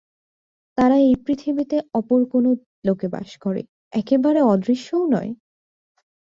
তারা 0.77 0.95
এই 1.01 1.15
পৃথিবীতে 1.25 1.77
অপর 1.93 2.21
কোন 2.31 2.45
লোকে 2.87 3.07
বাস 3.09 3.29
করে, 3.37 3.61
একেবারে 3.93 4.39
অদৃশ্যও 4.53 5.03
নয়। 5.13 5.31